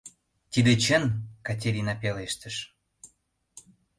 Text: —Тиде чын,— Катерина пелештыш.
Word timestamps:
—Тиде 0.51 0.73
чын,— 0.83 1.03
Катерина 1.47 1.93
пелештыш. 2.01 2.55